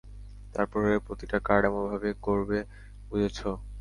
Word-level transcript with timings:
তারপরের 0.53 0.97
প্রতিটা 0.99 1.37
কার্ড 1.47 1.63
এভাবে 1.69 2.09
করবে, 2.25 2.59
বুঝেছ। 3.09 3.37